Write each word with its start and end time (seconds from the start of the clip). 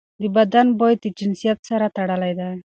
د 0.21 0.23
بدن 0.35 0.67
بوی 0.79 0.93
د 1.03 1.05
جنسیت 1.17 1.59
سره 1.69 1.85
تړلی 1.97 2.33
دی. 2.39 2.51